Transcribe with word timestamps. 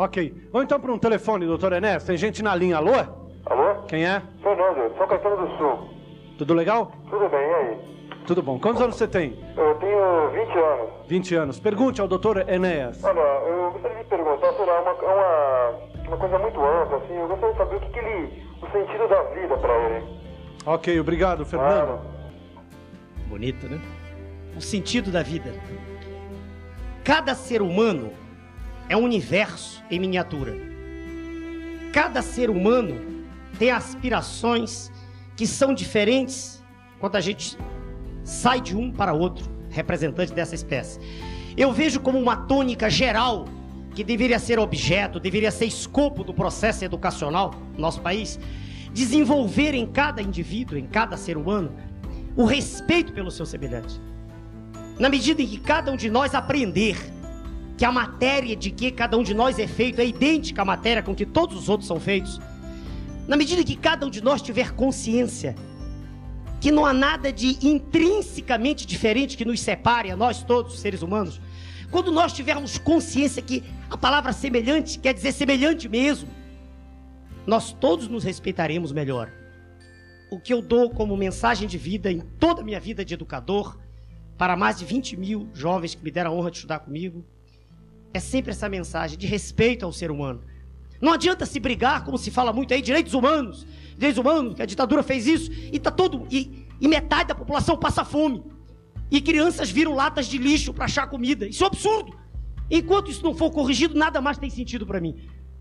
Ok. 0.00 0.32
Vamos 0.50 0.64
então 0.64 0.80
para 0.80 0.92
um 0.92 0.98
telefone, 0.98 1.44
doutor 1.44 1.74
Enéas. 1.74 2.02
Tem 2.04 2.16
gente 2.16 2.42
na 2.42 2.54
linha. 2.54 2.78
Alô? 2.78 2.94
Alô? 3.44 3.82
Quem 3.86 4.06
é? 4.06 4.22
Fernando, 4.42 4.96
São 4.96 5.06
Caetano 5.06 5.46
do 5.46 5.58
Sul. 5.58 5.90
Tudo 6.38 6.54
legal? 6.54 6.90
Tudo 7.10 7.28
bem, 7.28 7.38
e 7.38 7.54
aí? 7.54 7.78
Tudo 8.26 8.42
bom. 8.42 8.58
Quantos 8.58 8.80
anos 8.80 8.96
você 8.96 9.06
tem? 9.06 9.38
Eu 9.54 9.74
tenho 9.74 10.30
20 10.30 10.58
anos. 10.58 10.90
20 11.06 11.34
anos. 11.34 11.60
Pergunte 11.60 12.00
ao 12.00 12.08
doutor 12.08 12.48
Enéas. 12.48 13.04
Olha, 13.04 13.20
eu 13.20 13.72
gostaria 13.72 13.98
de 13.98 14.04
perguntar, 14.04 14.54
será 14.54 14.80
uma, 14.80 14.90
é 14.90 15.14
uma, 15.14 16.08
uma 16.08 16.16
coisa 16.16 16.38
muito 16.38 16.58
ampla, 16.58 16.96
assim, 16.96 17.14
eu 17.18 17.28
gostaria 17.28 17.52
de 17.52 17.58
saber 17.58 17.76
o 17.76 17.80
que, 17.80 17.90
que 17.90 17.98
ele. 17.98 18.42
o 18.62 18.70
sentido 18.72 19.06
da 19.06 19.22
vida 19.34 19.58
para 19.58 19.78
ele. 19.80 20.04
Ok, 20.64 20.98
obrigado, 20.98 21.44
Fernando. 21.44 22.00
Bonito, 23.28 23.68
né? 23.68 23.78
O 24.56 24.62
sentido 24.62 25.10
da 25.12 25.22
vida. 25.22 25.52
Cada 27.04 27.34
ser 27.34 27.60
humano 27.60 28.12
é 28.90 28.96
um 28.96 29.04
universo 29.04 29.82
em 29.88 30.00
miniatura. 30.00 30.52
Cada 31.92 32.20
ser 32.22 32.50
humano 32.50 33.24
tem 33.56 33.70
aspirações 33.70 34.90
que 35.36 35.46
são 35.46 35.72
diferentes 35.72 36.60
quando 36.98 37.14
a 37.14 37.20
gente 37.20 37.56
sai 38.24 38.60
de 38.60 38.76
um 38.76 38.90
para 38.90 39.12
outro, 39.12 39.48
representante 39.70 40.32
dessa 40.32 40.56
espécie. 40.56 40.98
Eu 41.56 41.72
vejo 41.72 42.00
como 42.00 42.18
uma 42.18 42.36
tônica 42.36 42.90
geral 42.90 43.46
que 43.94 44.02
deveria 44.02 44.40
ser 44.40 44.58
objeto, 44.58 45.20
deveria 45.20 45.52
ser 45.52 45.66
escopo 45.66 46.24
do 46.24 46.34
processo 46.34 46.84
educacional 46.84 47.54
no 47.74 47.80
nosso 47.80 48.00
país, 48.00 48.40
desenvolver 48.92 49.72
em 49.72 49.86
cada 49.86 50.20
indivíduo, 50.20 50.76
em 50.76 50.86
cada 50.86 51.16
ser 51.16 51.36
humano, 51.36 51.72
o 52.36 52.44
respeito 52.44 53.12
pelo 53.12 53.30
seu 53.30 53.46
semelhante. 53.46 54.00
Na 54.98 55.08
medida 55.08 55.40
em 55.40 55.46
que 55.46 55.60
cada 55.60 55.92
um 55.92 55.96
de 55.96 56.10
nós 56.10 56.34
aprender 56.34 56.96
que 57.80 57.84
a 57.86 57.90
matéria 57.90 58.54
de 58.54 58.70
que 58.70 58.90
cada 58.90 59.16
um 59.16 59.22
de 59.22 59.32
nós 59.32 59.58
é 59.58 59.66
feito 59.66 60.02
é 60.02 60.06
idêntica 60.06 60.60
à 60.60 60.64
matéria 60.66 61.02
com 61.02 61.14
que 61.14 61.24
todos 61.24 61.56
os 61.56 61.70
outros 61.70 61.88
são 61.88 61.98
feitos, 61.98 62.38
na 63.26 63.38
medida 63.38 63.64
que 63.64 63.74
cada 63.74 64.04
um 64.04 64.10
de 64.10 64.22
nós 64.22 64.42
tiver 64.42 64.72
consciência 64.72 65.54
que 66.60 66.70
não 66.70 66.84
há 66.84 66.92
nada 66.92 67.32
de 67.32 67.56
intrinsecamente 67.66 68.86
diferente 68.86 69.34
que 69.34 69.46
nos 69.46 69.60
separe 69.60 70.10
a 70.10 70.16
nós 70.16 70.42
todos, 70.42 70.78
seres 70.78 71.00
humanos, 71.00 71.40
quando 71.90 72.12
nós 72.12 72.34
tivermos 72.34 72.76
consciência 72.76 73.40
que 73.40 73.64
a 73.88 73.96
palavra 73.96 74.34
semelhante 74.34 74.98
quer 74.98 75.14
dizer 75.14 75.32
semelhante 75.32 75.88
mesmo, 75.88 76.28
nós 77.46 77.72
todos 77.72 78.08
nos 78.08 78.24
respeitaremos 78.24 78.92
melhor. 78.92 79.32
O 80.30 80.38
que 80.38 80.52
eu 80.52 80.60
dou 80.60 80.90
como 80.90 81.16
mensagem 81.16 81.66
de 81.66 81.78
vida 81.78 82.12
em 82.12 82.20
toda 82.20 82.60
a 82.60 82.64
minha 82.64 82.78
vida 82.78 83.06
de 83.06 83.14
educador, 83.14 83.78
para 84.36 84.54
mais 84.54 84.78
de 84.78 84.84
20 84.84 85.16
mil 85.16 85.48
jovens 85.54 85.94
que 85.94 86.04
me 86.04 86.10
deram 86.10 86.32
a 86.32 86.34
honra 86.34 86.50
de 86.50 86.58
estudar 86.58 86.80
comigo, 86.80 87.24
é 88.12 88.20
sempre 88.20 88.50
essa 88.50 88.68
mensagem 88.68 89.16
de 89.16 89.26
respeito 89.26 89.84
ao 89.84 89.92
ser 89.92 90.10
humano. 90.10 90.42
Não 91.00 91.12
adianta 91.12 91.46
se 91.46 91.58
brigar, 91.58 92.04
como 92.04 92.18
se 92.18 92.30
fala 92.30 92.52
muito 92.52 92.74
aí, 92.74 92.82
direitos 92.82 93.14
humanos, 93.14 93.66
direitos 93.94 94.18
humanos, 94.18 94.54
que 94.54 94.62
a 94.62 94.66
ditadura 94.66 95.02
fez 95.02 95.26
isso, 95.26 95.50
e 95.72 95.78
tá 95.78 95.90
todo. 95.90 96.26
E, 96.30 96.66
e 96.80 96.88
metade 96.88 97.28
da 97.28 97.34
população 97.34 97.76
passa 97.76 98.04
fome. 98.04 98.42
E 99.10 99.20
crianças 99.20 99.70
viram 99.70 99.94
latas 99.94 100.26
de 100.26 100.38
lixo 100.38 100.74
para 100.74 100.84
achar 100.84 101.06
comida. 101.08 101.46
Isso 101.46 101.62
é 101.62 101.66
um 101.66 101.68
absurdo. 101.68 102.18
Enquanto 102.70 103.10
isso 103.10 103.24
não 103.24 103.34
for 103.34 103.50
corrigido, 103.50 103.98
nada 103.98 104.20
mais 104.20 104.38
tem 104.38 104.50
sentido 104.50 104.86
para 104.86 105.00
mim. 105.00 105.16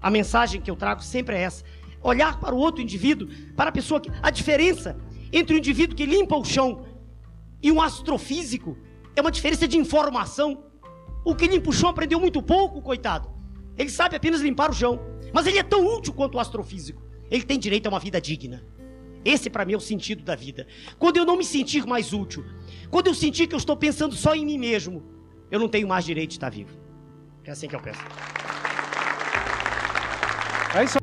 A 0.00 0.10
mensagem 0.10 0.60
que 0.60 0.70
eu 0.70 0.76
trago 0.76 1.02
sempre 1.02 1.36
é 1.36 1.42
essa: 1.42 1.64
olhar 2.02 2.38
para 2.40 2.54
o 2.54 2.58
outro 2.58 2.82
indivíduo, 2.82 3.28
para 3.56 3.70
a 3.70 3.72
pessoa 3.72 4.00
que. 4.00 4.10
A 4.22 4.30
diferença 4.30 4.98
entre 5.32 5.54
o 5.54 5.58
indivíduo 5.58 5.96
que 5.96 6.04
limpa 6.04 6.36
o 6.36 6.44
chão 6.44 6.84
e 7.62 7.70
um 7.70 7.80
astrofísico 7.80 8.76
é 9.14 9.20
uma 9.20 9.30
diferença 9.30 9.66
de 9.68 9.78
informação. 9.78 10.64
O 11.24 11.34
que 11.34 11.46
limpa 11.46 11.70
o 11.70 11.72
chão 11.72 11.90
aprendeu 11.90 12.18
muito 12.18 12.42
pouco, 12.42 12.80
coitado. 12.80 13.30
Ele 13.76 13.90
sabe 13.90 14.16
apenas 14.16 14.40
limpar 14.40 14.70
o 14.70 14.74
chão. 14.74 15.00
Mas 15.32 15.46
ele 15.46 15.58
é 15.58 15.62
tão 15.62 15.86
útil 15.86 16.12
quanto 16.12 16.36
o 16.36 16.40
astrofísico. 16.40 17.02
Ele 17.30 17.42
tem 17.42 17.58
direito 17.58 17.86
a 17.86 17.90
uma 17.90 18.00
vida 18.00 18.20
digna. 18.20 18.64
Esse 19.24 19.50
para 19.50 19.64
mim 19.64 19.74
é 19.74 19.76
o 19.76 19.80
sentido 19.80 20.24
da 20.24 20.34
vida. 20.34 20.66
Quando 20.98 21.18
eu 21.18 21.24
não 21.24 21.36
me 21.36 21.44
sentir 21.44 21.86
mais 21.86 22.12
útil, 22.12 22.44
quando 22.90 23.08
eu 23.08 23.14
sentir 23.14 23.46
que 23.46 23.54
eu 23.54 23.58
estou 23.58 23.76
pensando 23.76 24.14
só 24.14 24.34
em 24.34 24.44
mim 24.44 24.58
mesmo, 24.58 25.02
eu 25.50 25.60
não 25.60 25.68
tenho 25.68 25.86
mais 25.86 26.04
direito 26.04 26.30
de 26.30 26.36
estar 26.36 26.50
vivo. 26.50 26.78
É 27.44 27.50
assim 27.50 27.68
que 27.68 27.76
eu 27.76 27.80
penso. 27.80 28.00
É 30.74 30.84
isso 30.84 30.99